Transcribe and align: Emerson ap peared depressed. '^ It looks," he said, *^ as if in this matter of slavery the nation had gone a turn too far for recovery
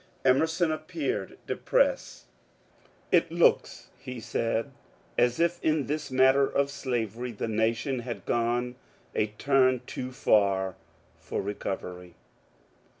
Emerson 0.25 0.71
ap 0.71 0.87
peared 0.87 1.37
depressed. 1.45 2.25
'^ 2.83 2.87
It 3.11 3.31
looks," 3.31 3.89
he 3.99 4.19
said, 4.19 4.65
*^ 4.65 4.69
as 5.15 5.39
if 5.39 5.63
in 5.63 5.85
this 5.85 6.09
matter 6.09 6.47
of 6.47 6.71
slavery 6.71 7.31
the 7.31 7.47
nation 7.47 7.99
had 7.99 8.25
gone 8.25 8.77
a 9.13 9.27
turn 9.27 9.81
too 9.85 10.11
far 10.11 10.75
for 11.19 11.39
recovery 11.43 12.15